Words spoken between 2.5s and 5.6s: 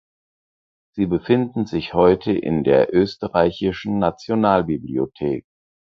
der Österreichischen Nationalbibliothek.